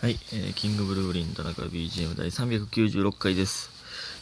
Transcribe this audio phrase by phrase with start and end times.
[0.00, 3.68] はい、えーキングブルーリン田中 BGM 第396回です。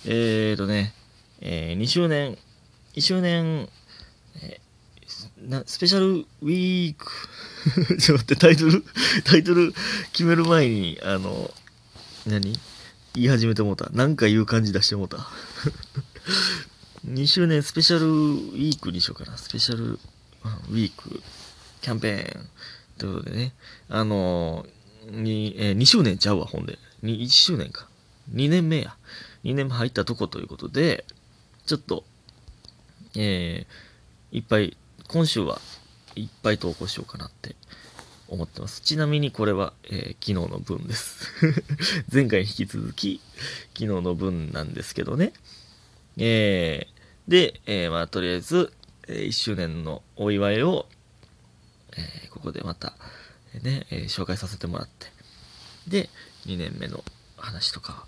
[0.04, 0.92] えーとね、
[1.40, 2.36] えー2周年、
[2.94, 3.68] 1周年、
[4.42, 7.06] えーなスペシャルウィーク、
[7.96, 8.84] ちょっと待って、タイトル、
[9.22, 9.72] タイトル
[10.10, 11.48] 決める前に、あの、
[12.26, 12.58] 何？
[13.14, 13.88] 言い始めてもうた。
[13.90, 15.28] なんか言う感じ出してもうた。
[17.06, 19.38] 2周年スペシャルウィークにしようかな。
[19.38, 21.22] スペシャルウィーク
[21.82, 22.48] キャンペーン
[22.98, 23.54] ということでね、
[23.88, 24.66] あの
[25.10, 26.78] に、え2周年ちゃうわ、ほんで。
[27.02, 27.88] 1周年か。
[28.32, 28.96] 2年目や。
[29.44, 31.04] 2年目入ったとこということで、
[31.66, 32.04] ちょっと、
[33.16, 34.76] えー、いっぱい、
[35.08, 35.60] 今週は
[36.16, 37.56] いっぱい投稿しようかなって
[38.28, 38.80] 思ってます。
[38.82, 41.32] ちなみにこれは、えー昨日の分です。
[42.12, 43.20] 前回引き続き、
[43.74, 45.32] 昨日の分なんですけどね。
[46.16, 48.72] えー、で、えーまあ、とりあえず、
[49.06, 50.86] え1周年のお祝いを、
[51.96, 52.96] えーここでまた、
[53.54, 55.06] ね、えー紹介させてもらって。
[55.88, 56.08] で、
[56.46, 57.04] 2年目の
[57.36, 58.06] 話とか、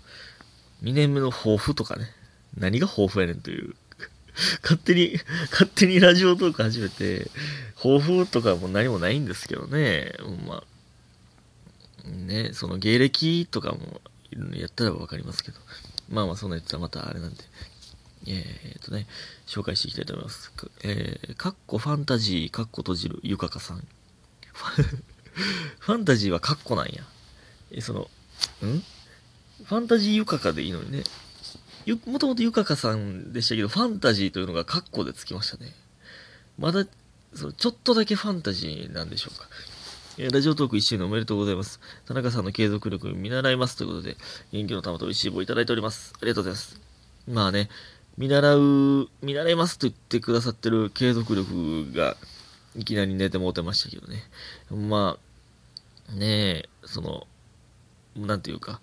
[0.83, 2.13] 2年目の抱負とかね、
[2.57, 3.75] 何が抱負やねんという、
[4.63, 5.19] 勝手に、
[5.51, 7.29] 勝手にラジオトーク始めて、
[7.75, 10.13] 抱負とかも何もないんですけどね、
[10.47, 10.63] ま、
[12.05, 14.01] ね、その芸歴とかも
[14.53, 15.59] やったらわかりますけど、
[16.09, 17.43] まあまあそんな言ったらまたあれなんで、
[18.27, 19.07] えー、っとね、
[19.47, 20.51] 紹介していきたいと思います。
[20.83, 23.87] えー、かっこファンタジー、かっこ閉じる、ゆかかさん。
[25.79, 27.03] ファンタジーはカッコなんや。
[27.71, 28.09] え、その、
[28.65, 28.83] ん？
[29.63, 31.03] ファンタジーゆかかでいいのにね。
[32.05, 35.73] もともとゆかかさんでしたけど、ファンタジーというのがカッコでつきましたね。
[36.57, 36.85] まだ、
[37.33, 39.47] そのちょっとだけファンタジーなんでしょうか。
[40.17, 41.79] えラジオトーク1周年おめでとうございます。
[42.05, 44.17] 田中さんの継続力見習いますということで、
[44.51, 46.13] 元気の玉と美味しい棒いただいております。
[46.17, 46.79] ありがとうございます。
[47.27, 47.69] まあね、
[48.17, 52.17] 見習う、見習いますと言ってくださってる継続力が、
[52.75, 54.23] いきなり寝てもうてましたけどね。
[54.69, 55.17] ま
[56.09, 57.27] あ、ねえ、その、
[58.15, 58.81] なんていうか、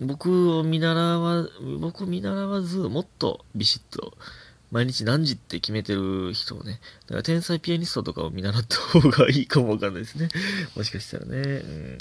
[0.00, 4.16] 僕を見習わ、僕を見習わず、もっとビシッと、
[4.70, 10.28] 毎日何時って決めてる人をね、だから天才ピアニストとかを見習った方がいいかもわかんないですね。
[10.76, 11.98] もしかしたらね。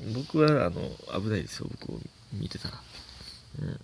[0.00, 2.00] うん、僕は、あの、危ないですよ、僕を
[2.32, 2.80] 見てたら。
[3.60, 3.80] うん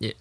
[0.00, 0.16] で、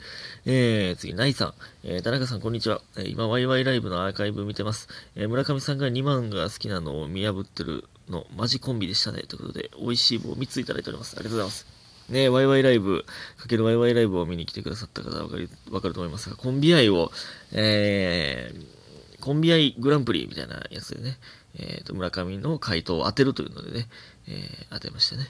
[0.46, 1.54] えー、次、ナイさん。
[1.86, 2.82] えー、田中さん、こんにちは。
[2.98, 4.90] えー今、ワイワイライブのアーカイブ見てます。
[5.16, 9.22] えー村上さんが2万が好きなのを見破ってるの、マジコンビでしたね。
[9.22, 11.16] ということで、美味しい棒を3ついただいております。
[11.16, 11.66] ありがとうございます。
[12.10, 13.06] ねワイワイライブ、
[13.38, 17.14] かけるワイワイライブを見に来てくださった方はわかり、わかると思いますが、コンビ愛を、
[17.54, 21.18] えー、コンビ愛グランプリみたいなやつでね、
[21.56, 23.88] えーと、村上の回答を当てるというのでね、
[24.28, 25.30] えー当てましてね。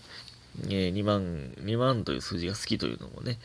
[0.69, 3.37] えー2万、2万という数字が好きというのもね、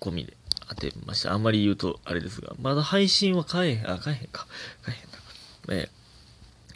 [0.00, 0.36] 込みで
[0.68, 1.32] 当てました。
[1.32, 4.46] あんまり言うとあれですが、まだ配信は買えへん、あ、買えへんか。
[4.82, 5.82] 買えへんな。
[5.82, 6.00] ええ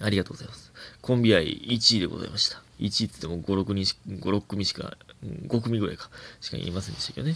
[0.01, 0.73] ありがとうございます。
[1.01, 2.63] コンビ愛1位でございました。
[2.81, 7.35] 1位って言っても5、6人し、5、6組しか、5組ぐらいか、しか言いませんでしたけどね。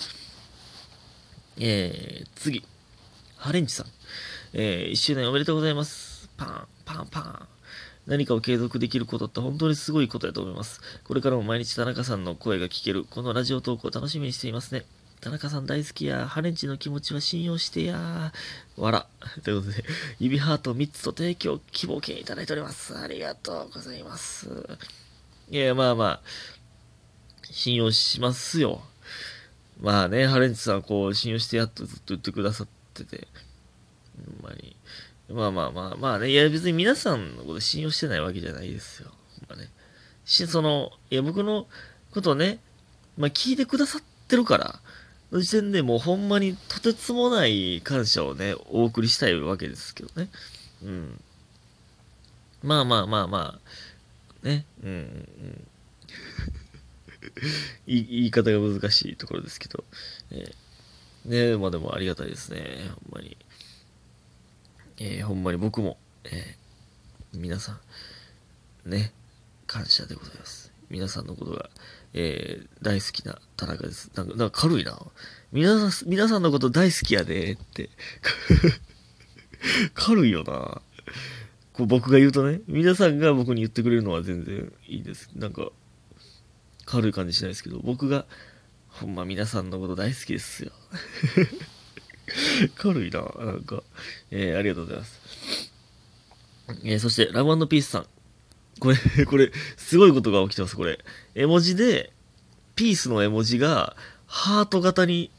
[1.58, 2.64] えー、次。
[3.36, 3.86] ハレンチさん。
[4.52, 6.28] えー、1周年おめでとうございます。
[6.36, 7.48] パン、パン、パン。
[8.06, 10.80] 何かを継続できることって本当にすごいことだと思います。
[11.04, 14.84] これからも毎日田中さんの声が聞ける、このラジオトークを楽しみにしていますね。
[15.20, 18.32] 田中さん大好きや、ハレンチの気持ちは信用してや、
[18.76, 19.06] わら。
[19.42, 19.84] ということで、
[20.20, 22.96] 指ハート3つと提供希望券いただいております。
[22.96, 24.48] ありがとうございます。
[25.50, 26.22] いや、まあまあ、
[27.50, 28.82] 信用しますよ。
[29.80, 33.26] まあね、ハレンチさん、こう、信用してやっとずっと言ってくださってて、
[34.42, 34.76] ほんまに。
[35.30, 39.12] まあまあまあまあね、いや別に皆さんのこと信用してないわけじゃないですよ。
[39.46, 39.70] ほんまね。
[40.24, 41.66] し、その、いや僕の
[42.12, 42.60] ことをね、
[43.18, 44.80] まあ聞いてくださってるから、
[45.30, 50.28] の時点でもうほんまにとてつもない感謝をね、お送りしたいわけですけどね。
[50.82, 51.20] うん。
[52.62, 53.60] まあまあまあま
[54.42, 55.66] あ、ね、うん、うん。
[57.86, 59.84] 言い方が難しいところですけど、
[60.30, 60.54] えー
[61.24, 63.36] ねまあでもありがたいですね、ほんまに。
[64.98, 67.78] えーほんまに僕も、えー皆さ
[68.86, 69.12] ん、ね、
[69.66, 70.72] 感謝でございます。
[70.88, 71.68] 皆さんのことが、
[72.14, 74.10] えー大好きな田中です。
[74.14, 74.98] なんか、なんか軽いな。
[75.52, 77.90] 皆さん、皆さんのこと大好きやでって。
[79.94, 80.80] 軽いよな。
[81.72, 85.30] こう僕が言うとね、皆さんが僕に言ってくれるのは全然いいです。
[85.34, 85.70] なんか、
[86.86, 88.26] 軽い感じしないですけど、僕が、
[88.88, 90.72] ほんま皆さんのこと大好きですよ。
[92.76, 93.82] 軽いな、なんか。
[94.30, 95.20] えーありがとうございます。
[96.84, 98.06] えーそして、ラブピースさん。
[98.78, 100.98] これ、これ、すごいことが起きてます、これ。
[101.34, 102.12] 絵文字で、
[102.76, 103.96] ピースの絵文字が、
[104.26, 105.30] ハート型に、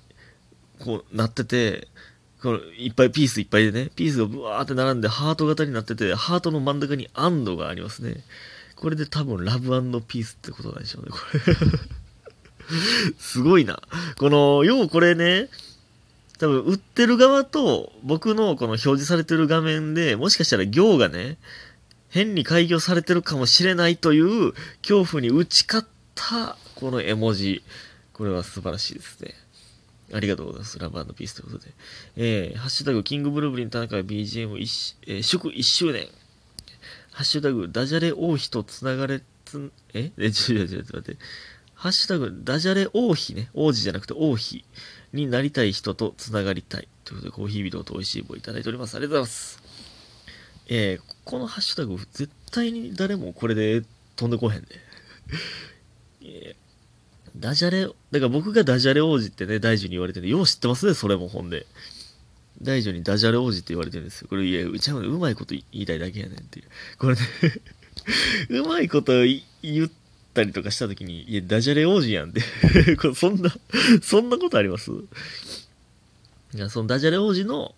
[0.80, 1.88] こう、なってて、
[2.42, 8.24] このいっぱい、ピースいっぱいでね、ピースがブワーって並んでハート型になってて、ハートの真ん中に安堵がありますね。
[8.76, 9.70] これで多分ラブ
[10.02, 11.40] ピースってことなんでしょうね、これ
[13.20, 13.82] すごいな。
[14.18, 15.50] この、ようこれね、
[16.40, 21.38] 多分売ってる側と僕のこの表示されてる画面でもしかしたら行がね、
[22.10, 27.64] 変に開業されてるかもしれないという恐怖に打ち勝ったこの絵文字。
[28.14, 29.34] これは素晴らしいですね。
[30.14, 30.80] ありがとうございます。
[30.80, 31.72] ラブピースということで。
[32.18, 34.58] えー、ハッシュタグ、キングブルーブリン田中 BGM、
[35.08, 36.08] えー、祝1周年。
[37.12, 40.12] ハッシュタグ、ダジャレ王妃とつながれつ、え？
[40.18, 41.18] え、ちょ、ちょ、ちょ、待って。
[41.76, 43.50] ハッシュタグ、ダジャレ王妃ね。
[43.54, 44.66] 王子じゃなくて王妃
[45.14, 46.88] になりたい人とつながりたい。
[47.06, 48.96] ということで、コーヒービドと美味しい棒いただいております。
[48.96, 49.69] ありがとうございます。
[50.70, 53.84] えー、このハッシュタグ、絶対に誰もこれで
[54.16, 54.82] 飛んでこへんで、ね。
[56.24, 56.60] えー
[57.38, 61.68] ダジャレ、だから僕がダジャレ王子ってね、大樹に言われてるよう知ってますね、それもほんで。
[62.62, 64.28] 大樹にダジャレ王子って言われてるんですよ。
[64.28, 66.66] これ、いや、うちはうまいこと言いたいだけやねんっていう。
[66.98, 67.22] これね
[68.50, 69.92] うまいこと言っ
[70.34, 72.42] たりとかした時に、いや、ダジャレ王子やんって
[73.16, 73.56] そんな
[74.02, 74.92] そんなことあります？
[74.92, 77.74] いや、そのダジャレ王子の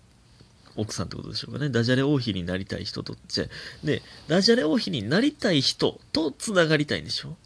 [0.75, 1.69] 奥さんってことでしょうかね。
[1.69, 3.45] ダジャレ王妃になりたい人と、じゃ
[3.83, 7.37] で、ダジャレ王妃になりたい人と繋がりたいんでしょ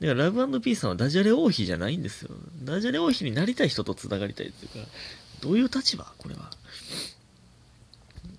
[0.00, 2.30] だからラブピースさんはダジャレ王妃じゃないんですよ。
[2.64, 4.90] ダジャレ王妃になりたい人と繋がりたいっていうか、
[5.40, 6.12] どういう立場？
[6.18, 6.50] これは。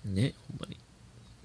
[0.04, 0.76] ね、ほんまに。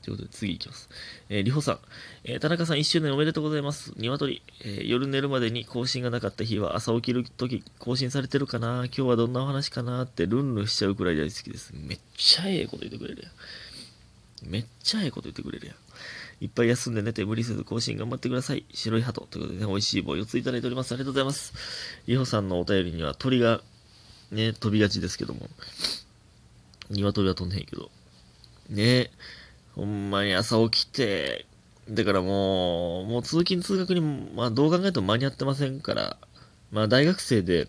[0.01, 0.89] ということで次行きます。
[1.29, 1.79] えー、りほさん、
[2.23, 3.93] えー、田中さん1周年おめでとうございます。
[3.97, 8.85] 鶏、えー、夜寝るまでに更新がなかった日は朝起きるとき更新されてるかな？
[8.85, 11.71] 今日はどんなお話かなってルンルンしちゃうくらい大好きです。
[11.75, 14.51] めっちゃええこと言ってくれるやん。
[14.51, 15.75] めっちゃええこと言ってくれるやん。
[16.43, 18.65] いっぱい休んで寝て無理せず更新頑張ってください。
[18.73, 20.91] 白い鳩ということでね、美味しい棒4ついただいております。
[20.93, 21.53] ありがとうございます。
[22.07, 23.61] りほさんのお便りには鳥が
[24.31, 25.47] ね、飛びがちですけども。
[26.89, 27.91] 鶏は飛んでへんけど。
[28.69, 29.11] ねえ、
[29.75, 31.45] ほんまに朝起きて、
[31.89, 36.17] だからもう、もう通勤通学に、まあどう考えても間に合ってませんから、
[36.71, 37.67] まあ大学生で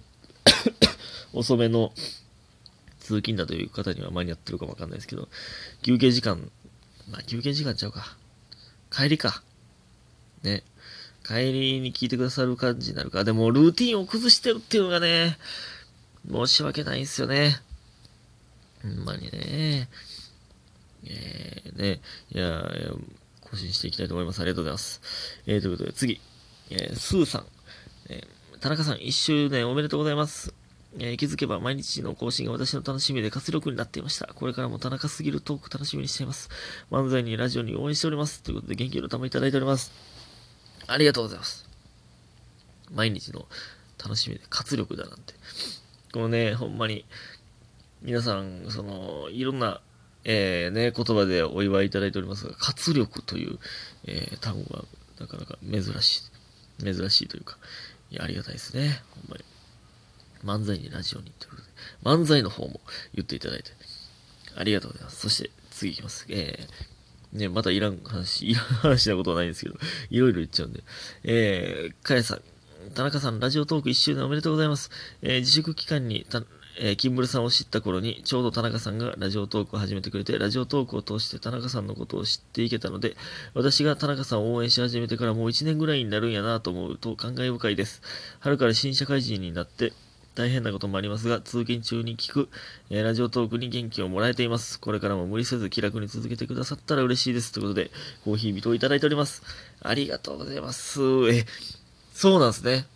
[1.32, 1.92] 遅めの
[3.00, 5.28] 通勤だという方には間に合ってるかもわかんないですけど、
[5.82, 6.50] 休憩時間、
[7.10, 8.16] まあ休憩時間ちゃうか。
[8.90, 9.42] 帰りか。
[10.42, 10.62] ね。
[11.24, 13.24] 帰りに聞いてくださる感じになるか。
[13.24, 15.38] でも、ルーティンを崩してるっていうのがね、
[16.30, 17.60] 申し訳ないんすよね。
[18.82, 19.88] ほんまにね。
[21.04, 22.00] えー、ね。
[22.32, 22.64] いや、
[23.40, 24.40] 更新していきたいと思います。
[24.40, 25.00] ありがとうございます。
[25.46, 26.20] えー、ということで、次。
[26.70, 27.46] えー、スーさん。
[28.08, 30.54] えー、田中さん、1周年おめでとうございます。
[30.98, 34.26] えー、気づけば毎日の更新が私の楽しみで活力になっていました。
[34.34, 36.50] これからも田中すぎるトーク楽しみにしています。
[36.90, 38.42] 漫才にラジオに応援しております。
[38.42, 39.90] ということで元気の玉いただいております。
[40.86, 41.66] ありがとうございます。
[42.92, 43.46] 毎日の
[44.02, 45.34] 楽しみで活力だなんて。
[46.12, 47.06] このね、ほんまに、
[48.02, 49.80] 皆さん、その、いろんな、
[50.24, 53.58] えー、ね、言葉でお祝いいただいておりますが、活力という、
[54.04, 54.84] えー、単語が
[55.20, 56.22] なかなか珍し
[56.80, 57.58] い、珍しいというか、
[58.10, 59.02] いや、ありがたいですね。
[59.10, 59.44] ほんまに。
[60.44, 61.68] 漫才にラジオにということで、
[62.04, 62.80] 漫才の方も
[63.14, 63.70] 言っていただいて、
[64.56, 65.20] ありがとうございます。
[65.20, 66.26] そして、次いきます。
[66.28, 69.76] えー、ね、またいらん話、 いらん話なことはないんですけど、
[70.10, 70.82] いろいろ言っちゃうんで、
[71.24, 72.42] えー、かやさん、
[72.94, 74.90] 田中さん、ラジオトーク1周年おめでとうございます。
[75.22, 76.26] えー、自粛期間に、
[76.78, 83.16] えー、キンブルさんを知った頃に、ちょうど田中さんがラジオトークを始めてくれて、ラジオトークを通して田中さんのことを知っていけたので、
[83.54, 88.02] 私が田中さんを応援し始めてからもう1年ぐらいになるんやなと思うと感慨深いです。
[88.40, 89.92] 春から新社会人になって、
[90.34, 92.48] 大変なこともありますが、通勤中に聞く、
[92.88, 94.80] えー、ラジオトークに元気をもらえています。
[94.80, 97.52] これからも無理せず気楽に続けてくださったら嬉しいです。
[97.52, 97.90] ということで、
[98.24, 99.42] コーヒー人をいただいております。
[99.82, 101.00] ありがとうございます。
[101.30, 101.44] え、
[102.14, 102.86] そうなんですね。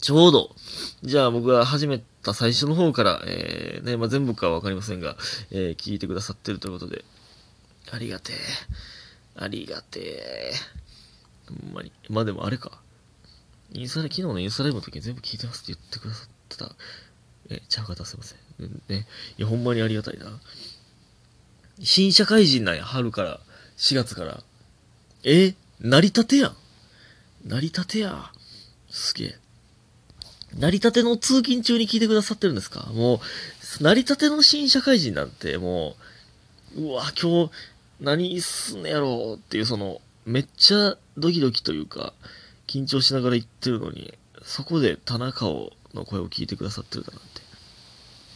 [0.00, 0.54] ちょうど、
[1.02, 5.16] じゃあ僕が始めた最初の方から、えー、ね、まあ、全部かわかりませんが、
[5.50, 7.04] えー、聞いてくださってるということで、
[7.92, 8.36] ありがてえ。
[9.36, 10.52] ありがてえ。
[11.48, 11.92] ほんまに。
[12.08, 12.80] まあでもあれか。
[13.72, 16.70] インスタ昨日のインスタライブの時全部聞いてますって言ってくださってた。
[17.50, 18.38] え、ちゃう方すいません。
[18.88, 19.06] ね。
[19.38, 20.40] いや、ほんまにありがたいな。
[21.82, 23.40] 新社会人なんや、春から、
[23.76, 24.42] 4月から。
[25.24, 26.56] え成り立てやん。
[27.44, 28.32] 成り立てや。
[28.90, 29.39] すげえ。
[30.58, 32.88] 成り立ての通勤中に聞いてくださってるんですか？
[32.92, 35.96] もう、成り立ての新社会人なんても
[36.76, 37.50] う、うわ、今日
[38.00, 42.12] 何すんねやろうっていうその、めっちゃドキドキというか、
[42.66, 47.26] 緊張しながら言ってるのに、そこで田中をの声を聞いてくださってるだなんて。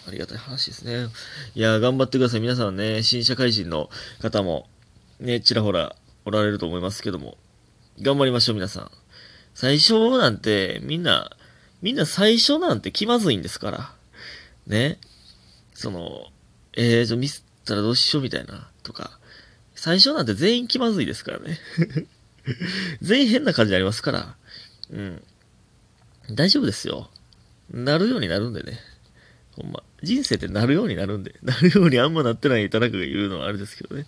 [0.07, 1.07] ありがたい話ですね。
[1.55, 2.41] いや、頑張ってください。
[2.41, 3.89] 皆さんね、新社会人の
[4.21, 4.69] 方も、
[5.19, 7.39] ね、ちらほらおられると思いますけども、
[8.03, 8.91] 頑張りましょう、皆さん。
[9.55, 11.31] 最初なんて、みんな、
[11.85, 13.93] みんな最初なんて気まずいんですから。
[14.67, 14.99] ね。
[15.75, 16.29] その、
[16.73, 19.19] えー、じゃミスったらどうしようみたいな、とか。
[19.75, 21.59] 最初なんて全員気まずいですからね。
[23.03, 24.37] 全員変な感じありますから。
[24.93, 25.23] うん。
[26.31, 27.11] 大丈夫ですよ。
[27.71, 28.81] なるようになるんでね。
[29.53, 29.83] ほんま。
[30.03, 31.35] 人生ってなるようになるんで。
[31.43, 34.07] なるようにあんまなってない田中が言うのはあれですけどね。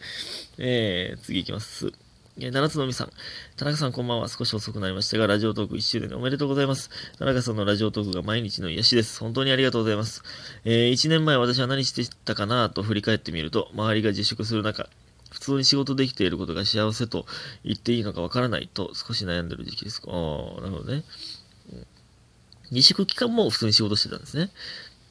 [0.56, 1.92] えー、次行きます。
[2.38, 3.10] え七つのみさん。
[3.56, 4.28] 田中さんこんばんは。
[4.28, 6.90] 少し遅くなりましたが、ラジオトーク1周年おめでとうございます。
[7.18, 9.20] 田中さんのラジオトークが毎日の癒しです。
[9.20, 10.22] 本当にありがとうございます。
[10.66, 14.90] えー、1年前私は何してたかなと振り返ってみると、周りが自粛する中、
[15.30, 17.24] 普通に仕事できていることが幸せと
[17.64, 20.02] 言っていいのかわからないと少し悩んでる時期です。
[20.06, 21.04] ああ、なるほどね。
[22.70, 24.50] 自粛期間も普通に仕事してたんですね。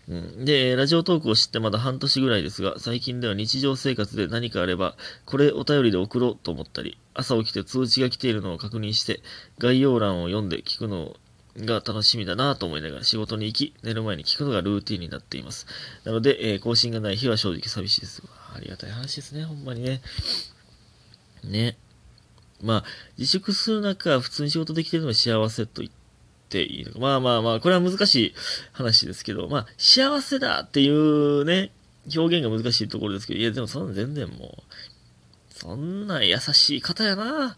[0.07, 4.95] うん、で、ラジオトークを知ってまだ半年ぐらいですが、最近では日常生活で何かあれば、
[5.25, 9.21] これお便りで送ろうと思ったり、朝起きて通知が来ているのを確認して、
[9.57, 11.15] 概要欄を読んで聞くの
[11.57, 15.65] が楽しみだなと思いながら仕事に行き、寝る前に聞くのがルーティンになっています。
[16.03, 18.21] なので、えー、更新がない日は正直寂しいです。
[18.53, 20.01] ありがたい話ですね、ほんまにね。
[21.43, 21.77] ね。
[22.61, 22.83] まあ、
[23.17, 26.04] 自粛する中、普通に仕事できてるのは幸せと言って
[26.63, 26.99] いいのか。
[26.99, 28.33] まあまあまあ、これは難しい
[28.71, 31.71] 話ですけど、まあ、幸せだっていうね、
[32.15, 34.63] 表現が難しいところですけど、いや、でもそんな全然もう、
[35.49, 37.57] そんな優しい方やな。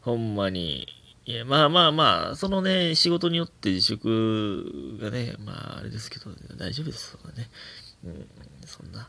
[0.00, 0.86] ほんまに。
[1.24, 7.50] いや、まあまあまあ、そのね、仕事によって自粛がね、まああれですけど、大丈夫です、そんなね。
[8.04, 8.26] うん、
[8.64, 9.08] そんな。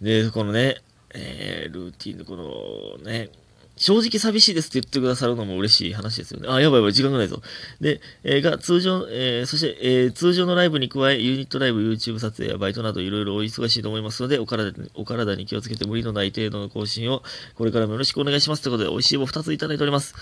[0.00, 0.80] で、このね、
[1.14, 3.30] えー、ルーティンのこのね、
[3.78, 6.48] 正直寂しいですって言ってくださるのも嬉しい話ですよね。
[6.48, 7.40] あ、やばいやばい、時間がないぞ。
[7.80, 17.22] で、えー、が、通常、えー、そして、えー、通常のライブに加え、ユニットライブ、YouTube 撮影やバイトなどいろいろお忙しいと思いますので、お体お体に気をつけて無理のない程度の更新を、
[17.54, 18.62] これからもよろしくお願いします。
[18.62, 20.14] ということで、美味しい棒2ついただいております。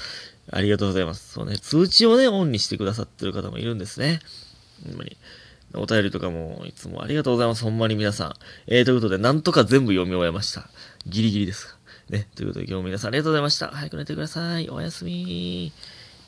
[0.51, 1.33] ありがとうございます。
[1.33, 4.21] そうね、通知をね、オンにしてくださってる方もいるんですね。
[4.87, 5.17] ほんまに。
[5.75, 7.65] お便りとかもいつもありがとうございます。
[7.65, 8.35] ほんまに皆さん。
[8.67, 10.69] えー、ということで、なんとか全部読み終えました。
[11.07, 11.76] ギリギリです。
[12.11, 13.69] ね、ということで今日も皆さんありがとうございました。
[13.69, 14.69] 早く寝てください。
[14.71, 15.73] おやすみ。